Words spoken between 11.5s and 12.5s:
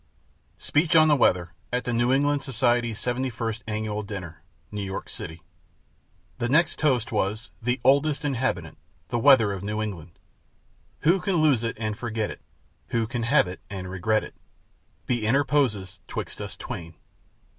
it and forget it?